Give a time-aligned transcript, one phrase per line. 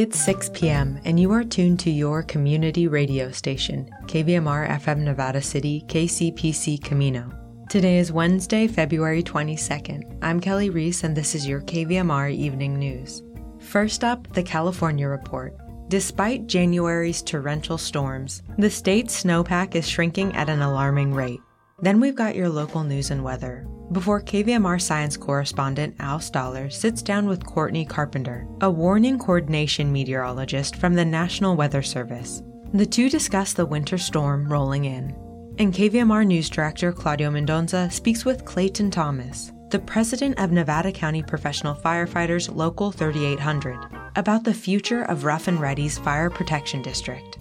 [0.00, 5.42] It's 6 p.m., and you are tuned to your community radio station, KVMR FM Nevada
[5.42, 7.30] City, KCPC Camino.
[7.68, 10.18] Today is Wednesday, February 22nd.
[10.22, 13.22] I'm Kelly Reese, and this is your KVMR Evening News.
[13.58, 15.54] First up, the California Report.
[15.88, 21.39] Despite January's torrential storms, the state's snowpack is shrinking at an alarming rate.
[21.82, 23.66] Then we've got your local news and weather.
[23.92, 30.76] Before KVMR science correspondent Al Stahler sits down with Courtney Carpenter, a warning coordination meteorologist
[30.76, 32.42] from the National Weather Service.
[32.72, 35.16] The two discuss the winter storm rolling in.
[35.58, 41.22] And KVMR News Director Claudio Mendonça speaks with Clayton Thomas, the president of Nevada County
[41.22, 43.76] Professional Firefighters Local 3800,
[44.16, 47.38] about the future of Rough and Ready's Fire Protection District.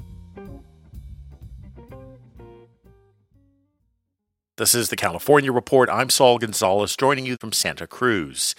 [4.59, 5.89] This is the California Report.
[5.89, 8.55] I'm Saul Gonzalez, joining you from Santa Cruz.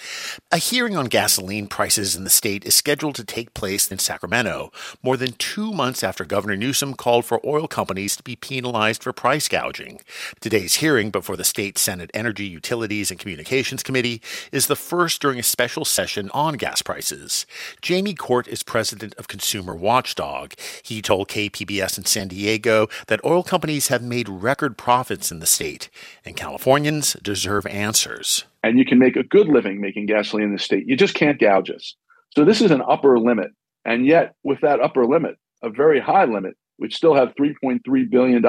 [0.51, 4.73] A hearing on gasoline prices in the state is scheduled to take place in Sacramento,
[5.03, 9.13] more than two months after Governor Newsom called for oil companies to be penalized for
[9.13, 10.01] price gouging.
[10.41, 15.39] Today's hearing before the state Senate Energy, Utilities, and Communications Committee is the first during
[15.39, 17.45] a special session on gas prices.
[17.83, 20.55] Jamie Court is president of Consumer Watchdog.
[20.83, 25.47] He told KPBS in San Diego that oil companies have made record profits in the
[25.47, 25.90] state
[26.25, 28.45] and Californians deserve answers.
[28.63, 30.87] And you can make a good living making gasoline in the state.
[30.87, 31.95] You just can't gouge us.
[32.37, 33.51] So this is an upper limit.
[33.85, 38.45] And yet, with that upper limit, a very high limit, which still have $3.3 billion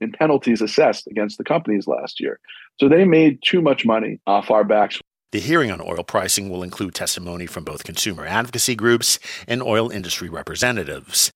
[0.00, 2.38] in penalties assessed against the companies last year.
[2.80, 5.00] So they made too much money off our backs.
[5.34, 9.18] The hearing on oil pricing will include testimony from both consumer advocacy groups
[9.48, 11.32] and oil industry representatives.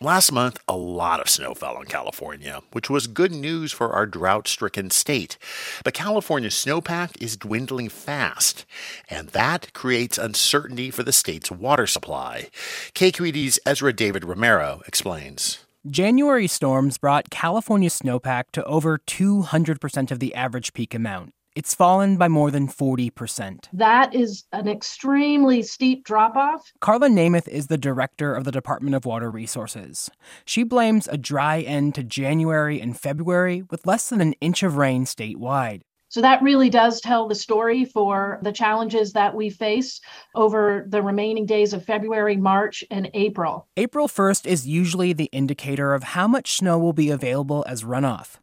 [0.00, 4.06] Last month, a lot of snow fell in California, which was good news for our
[4.06, 5.36] drought stricken state.
[5.84, 8.64] But California's snowpack is dwindling fast,
[9.10, 12.48] and that creates uncertainty for the state's water supply.
[12.94, 15.58] KQED's Ezra David Romero explains.
[15.86, 21.34] January storms brought California snowpack to over 200% of the average peak amount.
[21.56, 23.68] It's fallen by more than 40%.
[23.72, 26.70] That is an extremely steep drop off.
[26.80, 30.10] Karla Nemeth is the director of the Department of Water Resources.
[30.44, 34.76] She blames a dry end to January and February with less than an inch of
[34.76, 35.80] rain statewide.
[36.08, 40.02] So that really does tell the story for the challenges that we face
[40.34, 43.66] over the remaining days of February, March, and April.
[43.78, 48.36] April 1st is usually the indicator of how much snow will be available as runoff.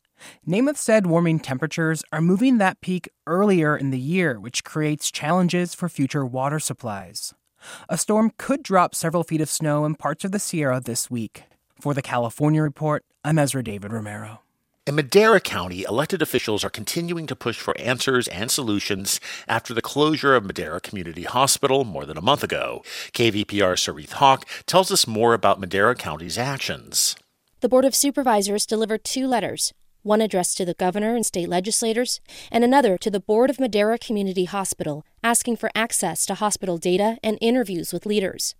[0.47, 5.73] Nemeth said warming temperatures are moving that peak earlier in the year, which creates challenges
[5.73, 7.34] for future water supplies.
[7.89, 11.44] A storm could drop several feet of snow in parts of the Sierra this week.
[11.79, 14.41] For the California Report, I'm Ezra David Romero.
[14.85, 19.81] In Madera County, elected officials are continuing to push for answers and solutions after the
[19.81, 22.83] closure of Madera Community Hospital more than a month ago.
[23.13, 27.16] KVPR Soreath Hak tells us more about Madera County's actions.
[27.62, 29.73] The Board of Supervisors delivered two letters
[30.03, 32.22] one addressed to the governor and state legislators,
[32.52, 37.18] and another to the Board of Madera Community Hospital, asking for access to hospital data
[37.24, 38.56] and interviews with leaders.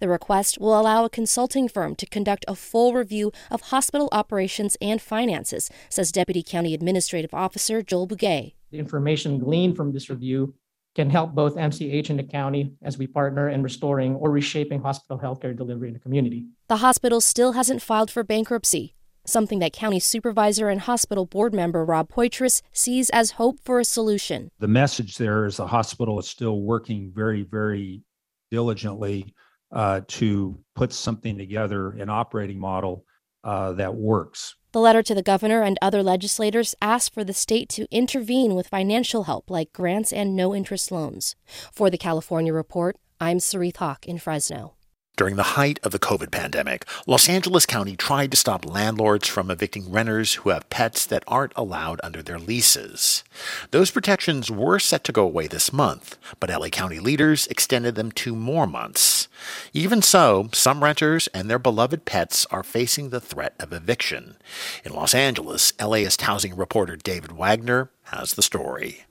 [0.00, 4.76] The request will allow a consulting firm to conduct a full review of hospital operations
[4.80, 8.54] and finances, says Deputy County Administrative Officer Joel Bugay.
[8.70, 10.54] The information gleaned from this review
[10.94, 15.18] can help both MCH and the county as we partner in restoring or reshaping hospital
[15.18, 16.46] healthcare delivery in the community.
[16.68, 18.94] The hospital still hasn't filed for bankruptcy,
[19.28, 23.84] something that County Supervisor and Hospital Board member Rob Poythress sees as hope for a
[23.84, 24.50] solution.
[24.58, 28.02] The message there is the hospital is still working very, very
[28.50, 29.34] diligently
[29.72, 33.04] uh, to put something together, an operating model
[33.44, 34.54] uh, that works.
[34.72, 38.68] The letter to the governor and other legislators asked for the state to intervene with
[38.68, 41.34] financial help like grants and no interest loans.
[41.72, 44.74] For the California Report, I'm Soreath Hak in Fresno.
[45.16, 49.50] During the height of the COVID pandemic, Los Angeles County tried to stop landlords from
[49.50, 53.24] evicting renters who have pets that aren't allowed under their leases.
[53.70, 58.12] Those protections were set to go away this month, but LA County leaders extended them
[58.12, 59.28] two more months.
[59.72, 64.36] Even so, some renters and their beloved pets are facing the threat of eviction.
[64.84, 69.06] In Los Angeles, LAist housing reporter David Wagner has the story.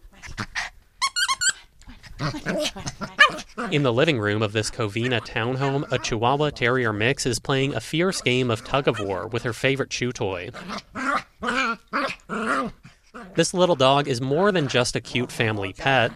[3.71, 7.79] In the living room of this Covina townhome, a Chihuahua Terrier mix is playing a
[7.79, 10.49] fierce game of tug of war with her favorite chew toy.
[13.35, 16.11] This little dog is more than just a cute family pet.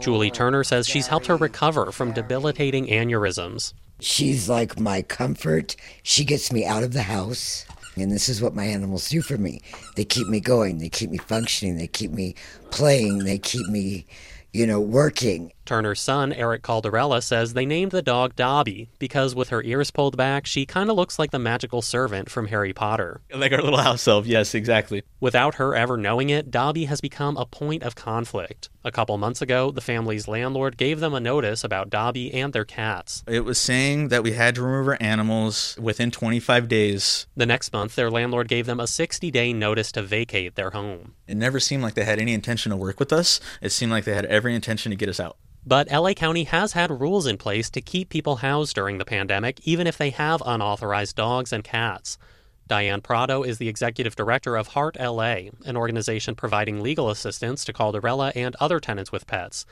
[0.00, 3.74] Julie Turner says she's helped her recover from debilitating aneurysms.
[4.00, 5.76] She's like my comfort.
[6.02, 7.66] She gets me out of the house.
[7.96, 9.60] And this is what my animals do for me.
[9.96, 12.34] They keep me going, they keep me functioning, they keep me
[12.70, 14.06] playing, they keep me,
[14.52, 15.52] you know, working.
[15.64, 20.16] Turner's son, Eric Caldarella, says they named the dog Dobby because with her ears pulled
[20.16, 23.20] back, she kind of looks like the magical servant from Harry Potter.
[23.34, 25.02] Like our little house elf, yes, exactly.
[25.20, 28.68] Without her ever knowing it, Dobby has become a point of conflict.
[28.84, 32.64] A couple months ago, the family's landlord gave them a notice about Dobby and their
[32.64, 33.22] cats.
[33.28, 37.26] It was saying that we had to remove our animals within 25 days.
[37.36, 41.14] The next month, their landlord gave them a 60 day notice to vacate their home.
[41.28, 44.04] It never seemed like they had any intention to work with us, it seemed like
[44.04, 45.36] they had every intention to get us out.
[45.64, 49.60] But LA County has had rules in place to keep people housed during the pandemic,
[49.62, 52.18] even if they have unauthorized dogs and cats.
[52.66, 57.72] Diane Prado is the executive director of Heart LA, an organization providing legal assistance to
[57.72, 59.64] Caldarella and other tenants with pets.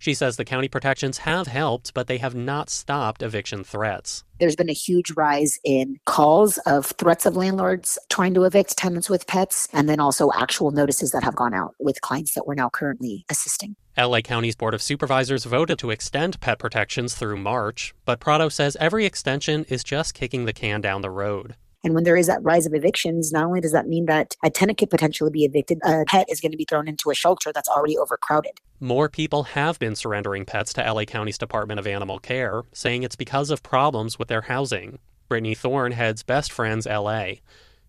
[0.00, 4.24] She says the county protections have helped, but they have not stopped eviction threats.
[4.38, 9.10] There's been a huge rise in calls of threats of landlords trying to evict tenants
[9.10, 12.54] with pets, and then also actual notices that have gone out with clients that we're
[12.54, 13.76] now currently assisting.
[13.98, 18.78] LA County's Board of Supervisors voted to extend pet protections through March, but Prado says
[18.80, 21.56] every extension is just kicking the can down the road.
[21.82, 24.50] And when there is that rise of evictions, not only does that mean that a
[24.50, 27.52] tenant could potentially be evicted, a pet is going to be thrown into a shelter
[27.52, 28.60] that's already overcrowded.
[28.80, 33.16] More people have been surrendering pets to LA County's Department of Animal Care, saying it's
[33.16, 34.98] because of problems with their housing.
[35.28, 37.34] Brittany Thorne heads Best Friends LA.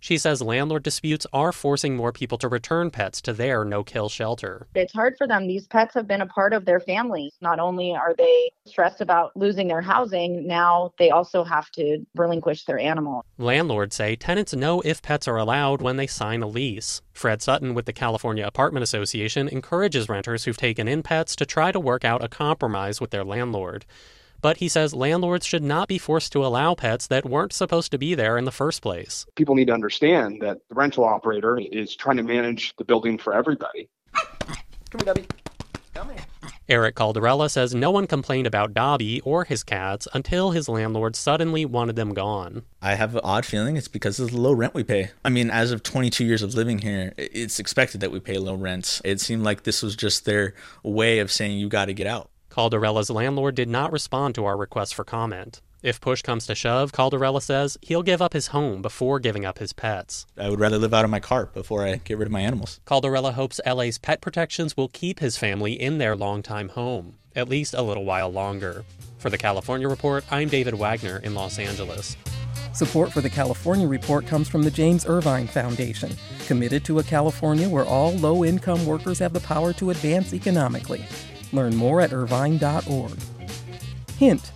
[0.01, 4.09] She says landlord disputes are forcing more people to return pets to their no kill
[4.09, 4.65] shelter.
[4.73, 5.45] It's hard for them.
[5.45, 7.31] These pets have been a part of their family.
[7.39, 12.65] Not only are they stressed about losing their housing, now they also have to relinquish
[12.65, 13.23] their animal.
[13.37, 17.03] Landlords say tenants know if pets are allowed when they sign a lease.
[17.13, 21.71] Fred Sutton with the California Apartment Association encourages renters who've taken in pets to try
[21.71, 23.85] to work out a compromise with their landlord.
[24.41, 27.97] But he says landlords should not be forced to allow pets that weren't supposed to
[27.97, 29.25] be there in the first place.
[29.35, 33.33] People need to understand that the rental operator is trying to manage the building for
[33.33, 33.89] everybody.
[34.13, 34.57] Come
[34.93, 35.27] here, Debbie.
[35.93, 36.25] Come here.
[36.69, 41.65] Eric Caldarella says no one complained about Dobby or his cats until his landlord suddenly
[41.65, 42.63] wanted them gone.
[42.81, 45.11] I have an odd feeling it's because of the low rent we pay.
[45.25, 48.55] I mean, as of 22 years of living here, it's expected that we pay low
[48.55, 49.01] rents.
[49.03, 52.30] It seemed like this was just their way of saying you got to get out.
[52.51, 55.61] Caldarella's landlord did not respond to our request for comment.
[55.81, 59.57] If push comes to shove, Caldarella says he'll give up his home before giving up
[59.57, 60.27] his pets.
[60.37, 62.81] I would rather live out of my cart before I get rid of my animals.
[62.85, 67.73] Caldarella hopes LA's pet protections will keep his family in their longtime home, at least
[67.73, 68.83] a little while longer.
[69.17, 72.17] For the California Report, I'm David Wagner in Los Angeles.
[72.73, 76.11] Support for the California Report comes from the James Irvine Foundation,
[76.47, 81.05] committed to a California where all low income workers have the power to advance economically.
[81.51, 83.17] Learn more at irvine.org.
[84.17, 84.51] Hint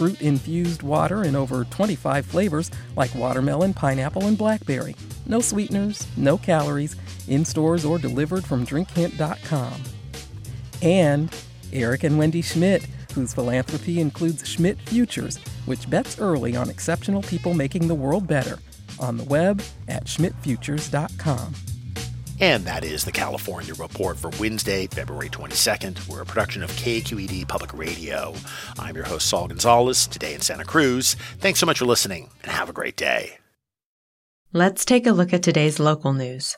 [0.00, 4.96] fruit infused water in over 25 flavors like watermelon, pineapple, and blackberry.
[5.26, 6.96] No sweeteners, no calories,
[7.28, 9.74] in stores or delivered from drinkhint.com.
[10.80, 11.30] And
[11.70, 15.36] Eric and Wendy Schmidt, whose philanthropy includes Schmidt Futures,
[15.66, 18.58] which bets early on exceptional people making the world better,
[18.98, 21.54] on the web at schmidtfutures.com.
[22.40, 26.08] And that is the California Report for Wednesday, February 22nd.
[26.08, 28.34] We're a production of KQED Public Radio.
[28.78, 31.16] I'm your host, Saul Gonzalez, today in Santa Cruz.
[31.38, 33.36] Thanks so much for listening, and have a great day.
[34.54, 36.56] Let's take a look at today's local news.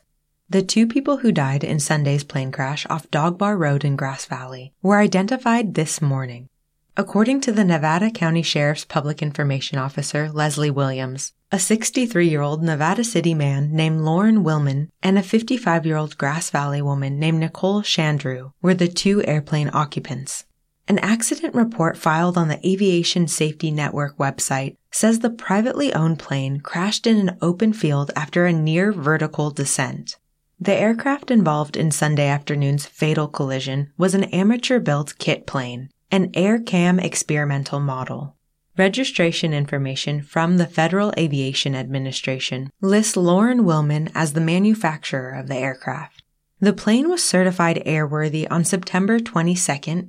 [0.49, 4.25] The two people who died in Sunday's plane crash off Dog Bar Road in Grass
[4.27, 6.49] Valley were identified this morning.
[6.95, 12.63] According to the Nevada County Sheriff's Public Information Officer, Leslie Williams, a 63 year old
[12.63, 17.41] Nevada City man named Lauren Willman and a 55 year old Grass Valley woman named
[17.41, 20.45] Nicole Chandru were the two airplane occupants.
[20.87, 26.61] An accident report filed on the Aviation Safety Network website says the privately owned plane
[26.61, 30.19] crashed in an open field after a near vertical descent.
[30.61, 36.31] The aircraft involved in Sunday afternoon's fatal collision was an amateur built kit plane an
[36.33, 38.37] AirCam experimental model.
[38.77, 45.57] Registration information from the Federal Aviation Administration lists Lauren Willman as the manufacturer of the
[45.57, 46.23] aircraft.
[46.61, 49.57] The plane was certified airworthy on September 22,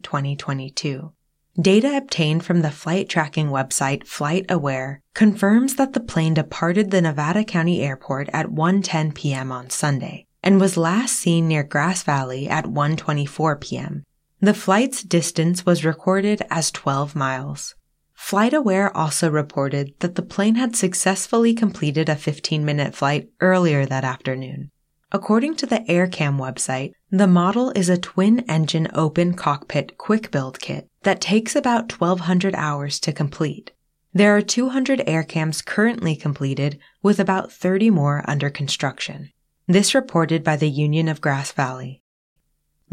[0.04, 1.14] 2022.
[1.62, 7.46] Data obtained from the flight tracking website FlightAware confirms that the plane departed the Nevada
[7.46, 9.54] County Airport at 1:10 p.m.
[9.54, 14.04] on Sunday and was last seen near Grass Valley at 1:24 p.m.
[14.44, 17.76] The flight's distance was recorded as 12 miles.
[18.14, 24.04] FlightAware also reported that the plane had successfully completed a 15 minute flight earlier that
[24.04, 24.70] afternoon.
[25.14, 30.60] According to the AirCam website, the model is a twin engine open cockpit quick build
[30.60, 33.72] kit that takes about 1200 hours to complete.
[34.14, 39.32] There are 200 AirCams currently completed with about 30 more under construction.
[39.68, 42.03] This reported by the Union of Grass Valley.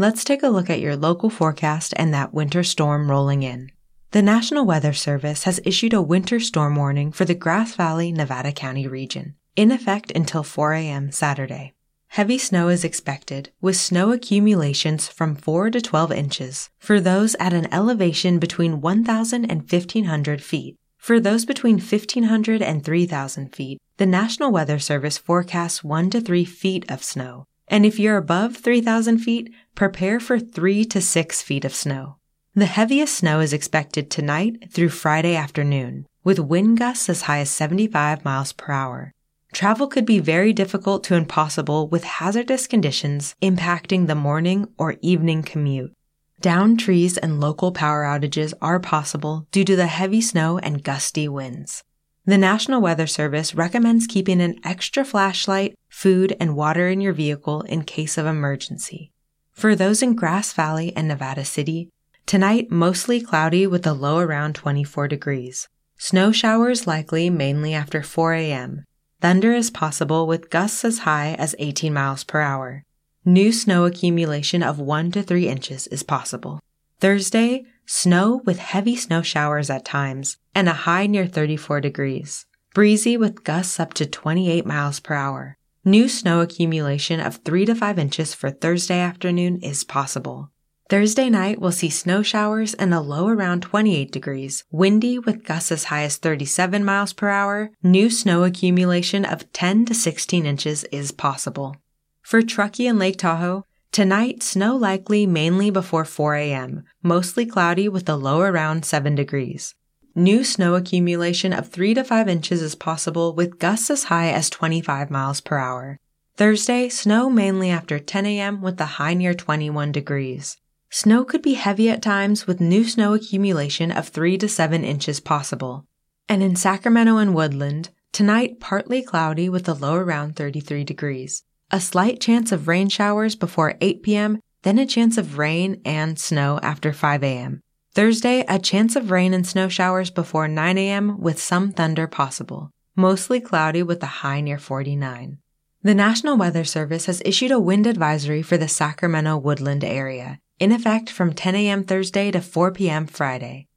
[0.00, 3.70] Let's take a look at your local forecast and that winter storm rolling in.
[4.12, 8.50] The National Weather Service has issued a winter storm warning for the Grass Valley, Nevada
[8.50, 11.12] County region, in effect until 4 a.m.
[11.12, 11.74] Saturday.
[12.06, 17.52] Heavy snow is expected, with snow accumulations from 4 to 12 inches for those at
[17.52, 20.76] an elevation between 1,000 and 1,500 feet.
[20.96, 26.46] For those between 1,500 and 3,000 feet, the National Weather Service forecasts 1 to 3
[26.46, 27.44] feet of snow.
[27.70, 32.16] And if you're above 3,000 feet, prepare for 3 to 6 feet of snow.
[32.52, 37.50] The heaviest snow is expected tonight through Friday afternoon, with wind gusts as high as
[37.50, 39.12] 75 miles per hour.
[39.52, 45.44] Travel could be very difficult to impossible with hazardous conditions impacting the morning or evening
[45.44, 45.92] commute.
[46.40, 51.28] Down trees and local power outages are possible due to the heavy snow and gusty
[51.28, 51.84] winds.
[52.26, 57.62] The National Weather Service recommends keeping an extra flashlight, food, and water in your vehicle
[57.62, 59.10] in case of emergency.
[59.52, 61.90] For those in Grass Valley and Nevada City,
[62.30, 65.68] Tonight, mostly cloudy with a low around 24 degrees.
[65.98, 68.84] Snow showers likely mainly after 4 a.m.
[69.20, 72.84] Thunder is possible with gusts as high as 18 miles per hour.
[73.24, 76.60] New snow accumulation of 1 to 3 inches is possible.
[77.00, 82.46] Thursday, snow with heavy snow showers at times and a high near 34 degrees.
[82.72, 85.58] Breezy with gusts up to 28 miles per hour.
[85.84, 90.52] New snow accumulation of 3 to 5 inches for Thursday afternoon is possible.
[90.88, 95.72] Thursday night will see snow showers and a low around 28 degrees, windy with gusts
[95.72, 97.72] as high as 37 miles per hour.
[97.82, 101.76] New snow accumulation of 10 to 16 inches is possible.
[102.22, 108.08] For Truckee and Lake Tahoe, tonight snow likely mainly before 4 a.m., mostly cloudy with
[108.08, 109.74] a low around 7 degrees.
[110.14, 114.50] New snow accumulation of 3 to 5 inches is possible with gusts as high as
[114.50, 115.98] 25 miles per hour.
[116.36, 118.62] Thursday, snow mainly after 10 a.m.
[118.62, 120.56] with a high near 21 degrees.
[120.90, 125.20] Snow could be heavy at times with new snow accumulation of 3 to 7 inches
[125.20, 125.86] possible.
[126.28, 131.44] And in Sacramento and Woodland, tonight partly cloudy with a low around 33 degrees.
[131.72, 136.18] A slight chance of rain showers before 8 p.m., then a chance of rain and
[136.18, 137.60] snow after 5 a.m.
[137.94, 141.20] Thursday, a chance of rain and snow showers before 9 a.m.
[141.20, 142.70] with some thunder possible.
[142.96, 145.38] Mostly cloudy with a high near 49.
[145.82, 150.72] The National Weather Service has issued a wind advisory for the Sacramento Woodland area in
[150.72, 151.84] effect from 10 a.m.
[151.84, 153.06] Thursday to 4 p.m.
[153.06, 153.68] Friday.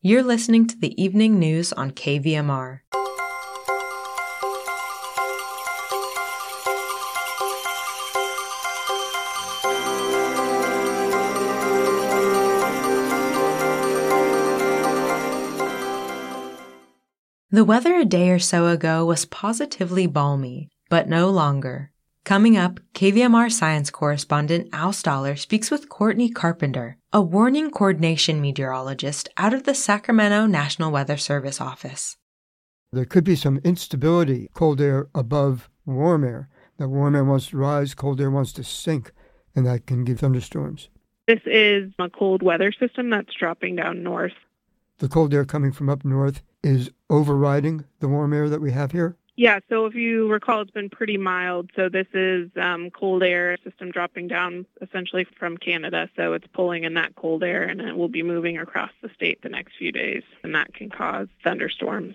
[0.00, 2.80] You're listening to the evening news on KVMR.
[17.54, 21.90] The weather a day or so ago was positively balmy, but no longer.
[22.24, 29.28] Coming up, KVMR science correspondent Al Stahler speaks with Courtney Carpenter, a warning coordination meteorologist
[29.36, 32.16] out of the Sacramento National Weather Service office.
[32.90, 36.48] There could be some instability, cold air above warm air.
[36.78, 39.12] The warm air wants to rise, cold air wants to sink,
[39.54, 40.88] and that can give thunderstorms.
[41.28, 44.32] This is a cold weather system that's dropping down north.
[45.00, 48.92] The cold air coming from up north is overriding the warm air that we have
[48.92, 49.16] here?
[49.34, 51.70] Yeah, so if you recall, it's been pretty mild.
[51.74, 56.08] So this is um, cold air system dropping down essentially from Canada.
[56.16, 59.42] So it's pulling in that cold air and it will be moving across the state
[59.42, 60.22] the next few days.
[60.42, 62.14] And that can cause thunderstorms.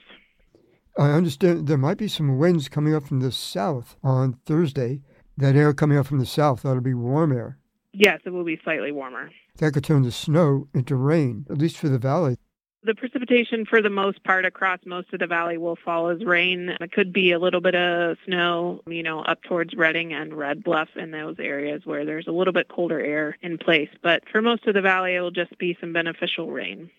[0.97, 5.01] I understand there might be some winds coming up from the south on Thursday.
[5.37, 7.57] That air coming up from the south ought to be warm air.
[7.93, 9.31] Yes, it will be slightly warmer.
[9.57, 12.37] That could turn the snow into rain, at least for the valley.
[12.87, 16.69] The precipitation for the most part across most of the valley will fall as rain.
[16.79, 20.63] It could be a little bit of snow, you know, up towards Redding and Red
[20.63, 23.89] Bluff in those areas where there's a little bit colder air in place.
[24.01, 26.89] But for most of the valley, it will just be some beneficial rain.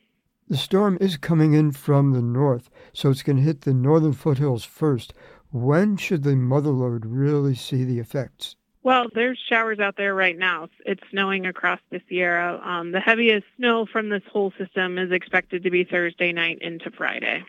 [0.47, 4.13] The storm is coming in from the north, so it's going to hit the northern
[4.13, 5.15] foothills first.
[5.53, 8.57] When should the mother lode really see the effects?
[8.83, 10.69] Well, there's showers out there right now.
[10.87, 12.61] It's snowing across the Sierra.
[12.65, 16.91] Um, the heaviest snow from this whole system is expected to be Thursday night into
[16.91, 17.45] Friday.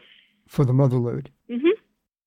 [0.48, 1.32] For the mother lode?
[1.50, 1.68] Mm-hmm.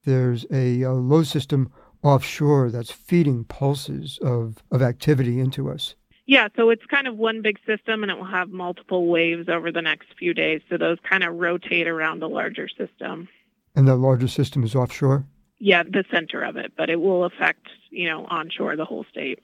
[0.05, 5.95] There's a, a low system offshore that's feeding pulses of, of activity into us.
[6.27, 9.73] Yeah, so it's kind of one big system and it will have multiple waves over
[9.73, 10.61] the next few days.
[10.71, 13.29] So those kind of rotate around the larger system.
[13.75, 15.27] And the larger system is offshore?
[15.65, 19.39] Yeah, the center of it, but it will affect, you know, onshore the whole state.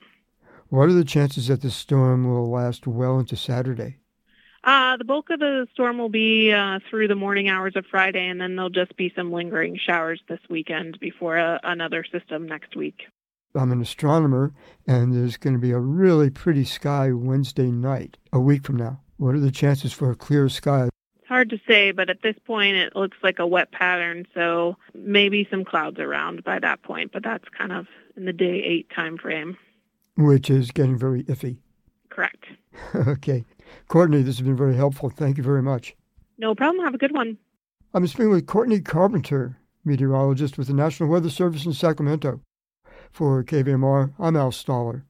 [0.67, 3.99] What are the chances that the storm will last well into Saturday?
[4.65, 8.27] Uh, the bulk of the storm will be uh, through the morning hours of Friday,
[8.27, 12.75] and then there'll just be some lingering showers this weekend before uh, another system next
[12.75, 13.03] week.
[13.55, 14.51] I'm an astronomer,
[14.85, 18.99] and there's going to be a really pretty sky Wednesday night, a week from now.
[19.15, 20.89] What are the chances for a clear sky?
[21.29, 25.47] Hard to say, but at this point, it looks like a wet pattern, so maybe
[25.51, 27.85] some clouds around by that point, but that's kind of
[28.17, 29.55] in the day eight time frame.
[30.17, 31.57] Which is getting very iffy.
[32.09, 32.45] Correct.
[32.95, 33.45] okay.
[33.89, 35.11] Courtney, this has been very helpful.
[35.11, 35.95] Thank you very much.
[36.39, 36.83] No problem.
[36.83, 37.37] Have a good one.
[37.93, 39.55] I'm speaking with Courtney Carpenter,
[39.85, 42.41] meteorologist with the National Weather Service in Sacramento.
[43.11, 45.03] For KVMR, I'm Al Stahler.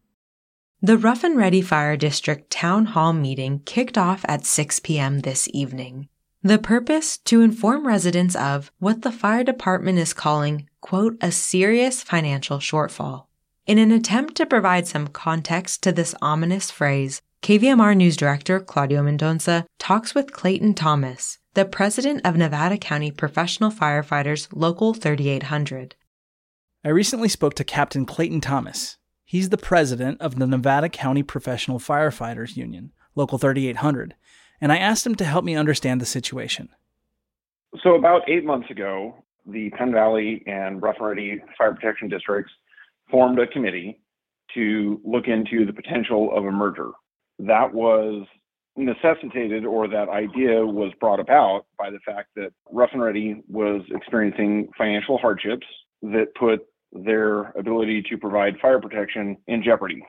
[0.82, 5.20] The Rough and Ready Fire District Town Hall meeting kicked off at 6 p.m.
[5.20, 6.08] this evening.
[6.42, 12.02] The purpose to inform residents of what the fire department is calling, quote, a serious
[12.02, 13.26] financial shortfall.
[13.68, 19.04] In an attempt to provide some context to this ominous phrase, KVMR News Director Claudio
[19.04, 25.96] Mendonca talks with Clayton Thomas, the president of Nevada County Professional Firefighters Local 3800.
[26.86, 28.98] I recently spoke to Captain Clayton Thomas.
[29.30, 34.16] He's the president of the Nevada County Professional Firefighters Union, Local 3800,
[34.60, 36.70] and I asked him to help me understand the situation.
[37.84, 42.52] So, about eight months ago, the Penn Valley and Rough and Ready Fire Protection Districts
[43.12, 44.02] formed a committee
[44.56, 46.90] to look into the potential of a merger.
[47.38, 48.26] That was
[48.78, 53.84] necessitated, or that idea was brought about by the fact that Rough and Ready was
[53.92, 55.68] experiencing financial hardships
[56.02, 60.04] that put their ability to provide fire protection in jeopardy.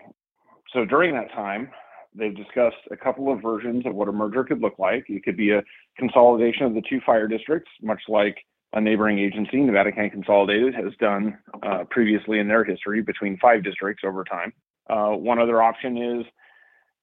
[0.73, 1.71] So during that time,
[2.15, 5.05] they've discussed a couple of versions of what a merger could look like.
[5.09, 5.63] It could be a
[5.99, 8.39] consolidation of the two fire districts, much like
[8.73, 13.65] a neighboring agency, Nevada County Consolidated, has done uh, previously in their history between five
[13.65, 14.53] districts over time.
[14.89, 16.27] Uh, one other option is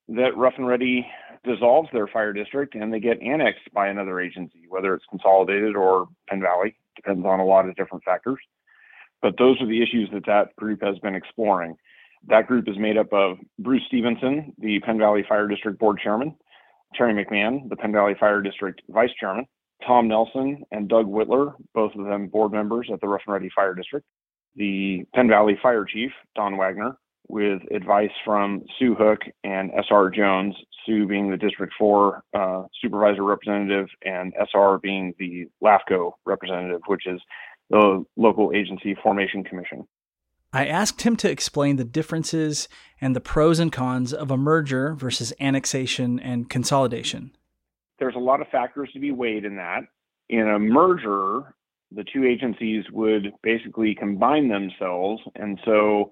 [0.09, 1.05] that Rough and Ready
[1.43, 6.07] dissolves their fire district and they get annexed by another agency, whether it's consolidated or
[6.29, 8.39] Penn Valley, depends on a lot of different factors.
[9.21, 11.75] But those are the issues that that group has been exploring.
[12.27, 16.35] That group is made up of Bruce Stevenson, the Penn Valley Fire District Board Chairman,
[16.95, 19.45] Terry McMahon, the Penn Valley Fire District Vice Chairman,
[19.85, 23.49] Tom Nelson and Doug Whitler, both of them board members at the Rough and Ready
[23.55, 24.05] Fire District,
[24.55, 26.97] the Penn Valley Fire Chief, Don Wagner,
[27.29, 33.23] with advice from Sue Hoek and SR Jones, Sue being the District 4 uh, supervisor
[33.23, 37.21] representative and SR being the LAFCO representative, which is
[37.69, 39.87] the local agency formation commission.
[40.53, 42.67] I asked him to explain the differences
[43.01, 47.35] and the pros and cons of a merger versus annexation and consolidation.
[47.99, 49.81] There's a lot of factors to be weighed in that.
[50.29, 51.55] In a merger,
[51.91, 55.21] the two agencies would basically combine themselves.
[55.35, 56.11] And so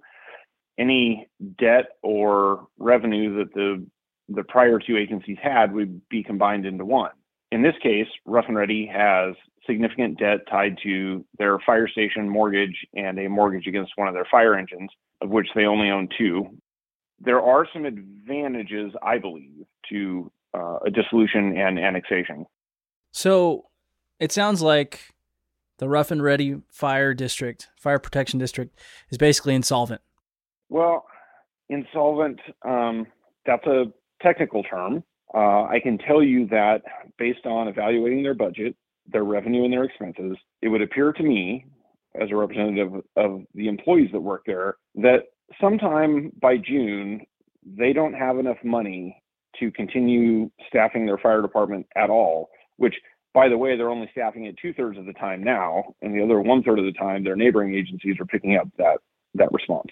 [0.77, 3.85] any debt or revenue that the
[4.27, 7.11] the prior two agencies had would be combined into one.
[7.55, 9.33] In this case, Rough and Ready has
[9.65, 14.27] significant debt tied to their fire station mortgage and a mortgage against one of their
[14.29, 14.89] fire engines,
[15.21, 16.49] of which they only own two.
[17.21, 22.45] There are some advantages, I believe, to uh, a dissolution and annexation.
[23.13, 23.67] So
[24.19, 25.13] it sounds like
[25.77, 28.77] the Rough and Ready Fire District, Fire Protection District,
[29.09, 30.01] is basically insolvent.
[30.67, 31.05] Well,
[31.69, 33.07] insolvent, um,
[33.45, 33.85] that's a
[34.21, 35.05] technical term.
[35.35, 36.81] Uh, I can tell you that
[37.17, 38.75] based on evaluating their budget,
[39.11, 41.65] their revenue and their expenses, it would appear to me,
[42.19, 45.23] as a representative of the employees that work there, that
[45.59, 47.21] sometime by June,
[47.65, 49.21] they don't have enough money
[49.59, 52.95] to continue staffing their fire department at all, which
[53.33, 56.23] by the way, they're only staffing it two thirds of the time now, and the
[56.23, 58.99] other one third of the time, their neighboring agencies are picking up that
[59.33, 59.89] that response.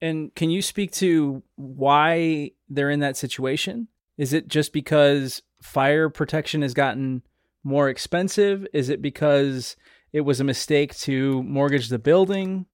[0.00, 3.88] And can you speak to why they're in that situation?
[4.20, 7.22] Is it just because fire protection has gotten
[7.64, 8.66] more expensive?
[8.74, 9.76] Is it because
[10.12, 12.66] it was a mistake to mortgage the building?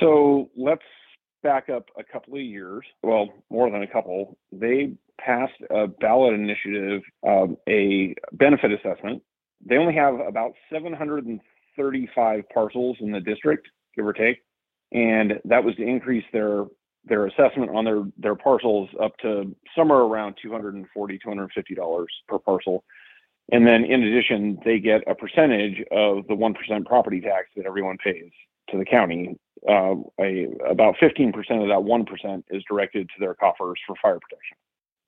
[0.00, 0.80] So let's
[1.42, 2.82] back up a couple of years.
[3.02, 4.38] Well, more than a couple.
[4.50, 9.22] They passed a ballot initiative, um, a benefit assessment.
[9.62, 14.38] They only have about 735 parcels in the district, give or take,
[14.92, 16.64] and that was to increase their
[17.04, 22.84] their assessment on their their parcels up to somewhere around 240 250 dollars per parcel
[23.50, 27.98] and then in addition, they get a percentage of the 1% property tax that everyone
[27.98, 28.30] pays
[28.70, 29.36] to the county.
[29.68, 34.56] Uh, a, about 15% of that 1% is directed to their coffers for fire protection.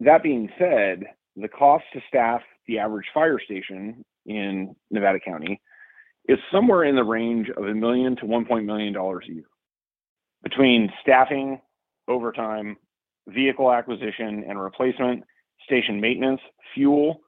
[0.01, 1.05] That being said,
[1.37, 5.61] the cost to staff the average fire station in Nevada County
[6.29, 9.45] is somewhere in the range of a million to $1 million a year.
[10.43, 11.61] Between staffing,
[12.09, 12.77] overtime,
[13.29, 15.25] vehicle acquisition and replacement,
[15.65, 16.41] station maintenance,
[16.75, 17.21] fuel,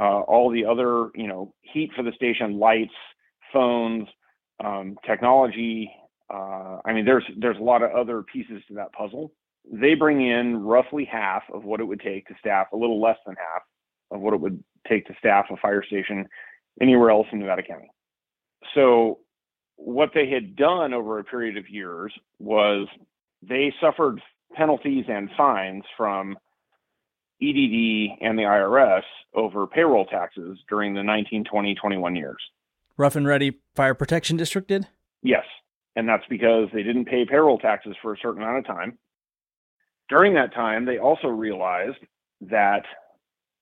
[0.00, 2.94] uh, all the other, you know, heat for the station, lights,
[3.52, 4.06] phones,
[4.64, 5.90] um, technology,
[6.32, 9.32] Uh, I mean, there's there's a lot of other pieces to that puzzle.
[9.70, 13.18] They bring in roughly half of what it would take to staff, a little less
[13.26, 13.62] than half
[14.12, 16.28] of what it would take to staff a fire station
[16.80, 17.90] anywhere else in Nevada County.
[18.74, 19.18] So,
[19.76, 22.86] what they had done over a period of years was
[23.42, 24.20] they suffered
[24.54, 26.36] penalties and fines from
[27.42, 29.02] EDD and the IRS
[29.34, 32.38] over payroll taxes during the 1920 21 years.
[32.96, 34.86] Rough and Ready Fire Protection District did?
[35.22, 35.44] Yes.
[35.96, 38.98] And that's because they didn't pay payroll taxes for a certain amount of time.
[40.08, 41.98] During that time, they also realized
[42.42, 42.84] that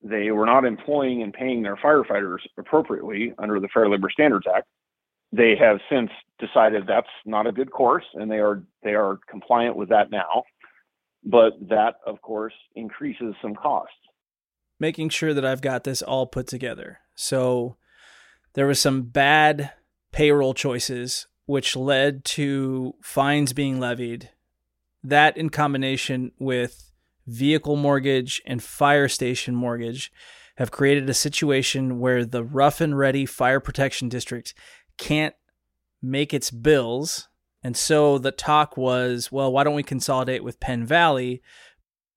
[0.03, 4.67] they were not employing and paying their firefighters appropriately under the Fair Labor Standards Act.
[5.33, 9.77] They have since decided that's not a good course, and they are they are compliant
[9.77, 10.45] with that now.
[11.25, 13.95] But that, of course, increases some costs.
[14.81, 17.01] Making sure that I've got this all put together.
[17.15, 17.77] So
[18.55, 19.73] there was some bad
[20.13, 24.31] payroll choices, which led to fines being levied.
[25.03, 26.93] That, in combination with
[27.27, 30.11] vehicle mortgage and fire station mortgage,
[30.57, 34.55] have created a situation where the rough and ready fire protection district
[34.99, 35.35] can't
[36.03, 37.29] make its bills.
[37.63, 41.43] And so the talk was, well, why don't we consolidate with Penn Valley?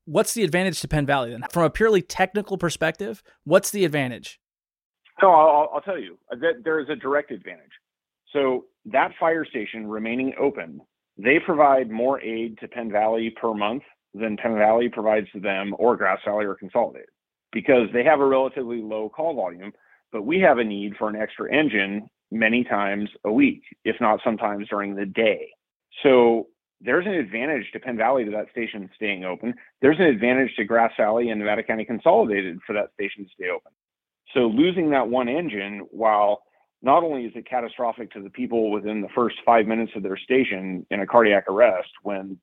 [0.05, 1.43] What's the advantage to Penn Valley then?
[1.51, 4.39] From a purely technical perspective, what's the advantage?
[5.21, 7.71] No, I'll, I'll tell you uh, that there is a direct advantage.
[8.33, 10.81] So that fire station remaining open,
[11.17, 15.75] they provide more aid to Penn Valley per month than Penn Valley provides to them
[15.77, 17.09] or Grass Valley or Consolidated
[17.51, 19.71] because they have a relatively low call volume,
[20.11, 24.19] but we have a need for an extra engine many times a week, if not
[24.23, 25.49] sometimes during the day.
[26.03, 26.47] So
[26.79, 29.53] there's an advantage to Penn Valley to that station staying open.
[29.81, 33.49] There's an advantage to Grass Valley and Nevada County Consolidated for that station to stay
[33.49, 33.71] open.
[34.33, 36.43] So losing that one engine, while
[36.81, 40.17] not only is it catastrophic to the people within the first five minutes of their
[40.17, 42.39] station in a cardiac arrest when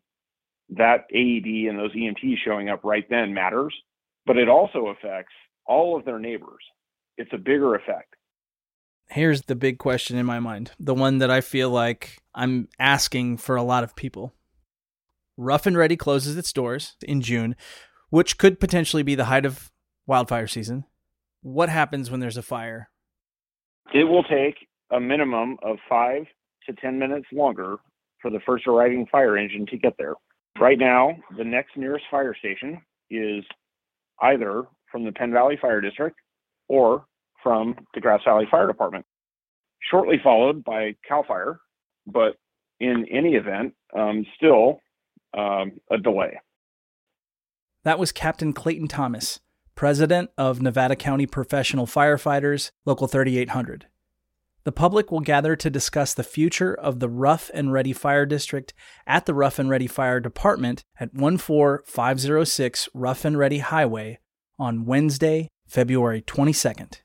[0.71, 3.75] that AED and those EMTs showing up right then matters,
[4.27, 5.33] but it also affects
[5.67, 6.63] all of their neighbors.
[7.17, 8.08] It's a bigger effect.
[9.11, 13.39] Here's the big question in my mind, the one that I feel like I'm asking
[13.39, 14.35] for a lot of people.
[15.37, 17.57] Rough and Ready closes its doors in June,
[18.11, 19.71] which could potentially be the height of
[20.07, 20.85] wildfire season
[21.43, 22.91] what happens when there's a fire?
[23.95, 24.57] It will take
[24.91, 26.25] a minimum of five
[26.67, 27.77] to 10 minutes longer
[28.21, 30.15] for the first arriving fire engine to get there.
[30.61, 33.45] Right now, the next nearest fire station is
[34.21, 36.17] either from the Penn Valley Fire District
[36.69, 37.07] or
[37.43, 39.07] from the Grass Valley Fire Department,
[39.91, 41.61] shortly followed by CAL FIRE,
[42.07, 42.37] but
[42.81, 44.81] in any event, um, still
[45.37, 46.39] um, a delay.
[47.85, 49.41] That was Captain Clayton Thomas,
[49.75, 53.87] president of Nevada County Professional Firefighters, Local 3800.
[54.65, 58.75] The public will gather to discuss the future of the Rough and Ready Fire District
[59.07, 64.19] at the Rough and Ready Fire Department at 14506 Rough and Ready Highway
[64.59, 67.01] on Wednesday, February 22nd.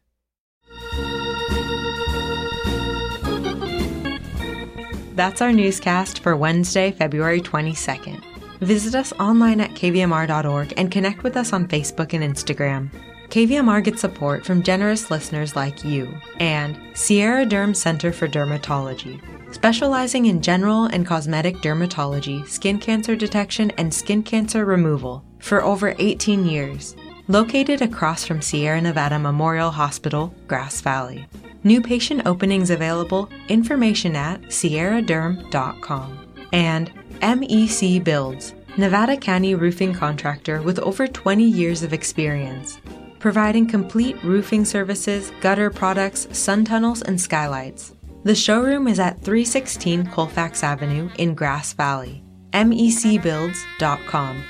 [5.15, 8.23] That's our newscast for Wednesday, February 22nd.
[8.62, 12.89] Visit us online at kvmr.org and connect with us on Facebook and Instagram.
[13.30, 19.21] KVMR gets support from generous listeners like you and Sierra Derm Center for Dermatology,
[19.54, 25.93] specializing in general and cosmetic dermatology, skin cancer detection, and skin cancer removal for over
[25.99, 26.95] 18 years.
[27.29, 31.25] Located across from Sierra Nevada Memorial Hospital, Grass Valley.
[31.63, 36.27] New patient openings available, information at sierraderm.com.
[36.51, 42.79] And MEC Builds, Nevada County roofing contractor with over 20 years of experience,
[43.19, 47.93] providing complete roofing services, gutter products, sun tunnels, and skylights.
[48.25, 52.21] The showroom is at 316 Colfax Avenue in Grass Valley.
[52.51, 54.43] MECBuilds.com.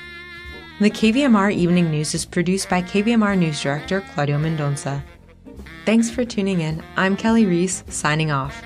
[0.80, 5.04] The KVMR Evening News is produced by KVMR News Director Claudio Mendonça.
[5.86, 6.82] Thanks for tuning in.
[6.96, 8.60] I'm Kelly Reese, signing off.